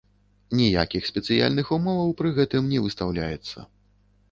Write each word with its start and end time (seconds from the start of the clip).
Ніякіх 0.59 1.03
спецыяльных 1.09 1.69
умоваў 1.77 2.11
пры 2.23 2.33
гэтым 2.41 2.73
не 2.73 2.83
выстаўляецца. 2.89 3.57